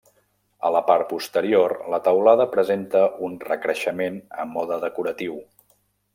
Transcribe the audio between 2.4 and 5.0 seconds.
presenta un recreixement a mode